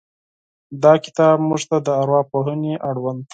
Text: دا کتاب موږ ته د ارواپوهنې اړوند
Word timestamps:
دا 0.83 0.93
کتاب 1.05 1.37
موږ 1.49 1.61
ته 1.69 1.77
د 1.85 1.87
ارواپوهنې 2.01 2.73
اړوند 2.89 3.21